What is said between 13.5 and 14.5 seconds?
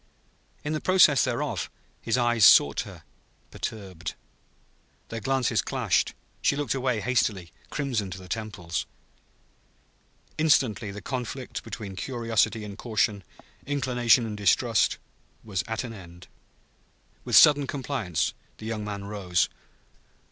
inclination and